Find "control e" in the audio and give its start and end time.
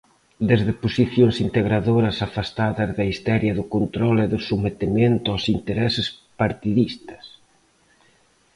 3.75-4.27